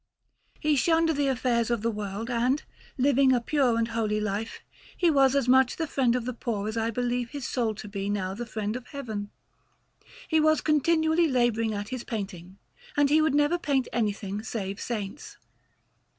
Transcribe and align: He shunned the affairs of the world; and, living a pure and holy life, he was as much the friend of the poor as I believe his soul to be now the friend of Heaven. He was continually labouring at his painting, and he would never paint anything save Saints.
He 0.59 0.75
shunned 0.75 1.09
the 1.09 1.27
affairs 1.27 1.69
of 1.69 1.83
the 1.83 1.91
world; 1.91 2.31
and, 2.31 2.63
living 2.97 3.31
a 3.31 3.39
pure 3.39 3.77
and 3.77 3.89
holy 3.89 4.19
life, 4.19 4.61
he 4.97 5.11
was 5.11 5.35
as 5.35 5.47
much 5.47 5.75
the 5.75 5.85
friend 5.85 6.15
of 6.15 6.25
the 6.25 6.33
poor 6.33 6.67
as 6.67 6.75
I 6.75 6.89
believe 6.89 7.29
his 7.29 7.47
soul 7.47 7.75
to 7.75 7.87
be 7.87 8.09
now 8.09 8.33
the 8.33 8.47
friend 8.47 8.75
of 8.75 8.87
Heaven. 8.87 9.29
He 10.27 10.39
was 10.39 10.59
continually 10.61 11.27
labouring 11.27 11.75
at 11.75 11.89
his 11.89 12.03
painting, 12.03 12.57
and 12.97 13.11
he 13.11 13.21
would 13.21 13.35
never 13.35 13.59
paint 13.59 13.87
anything 13.93 14.41
save 14.41 14.81
Saints. 14.81 15.37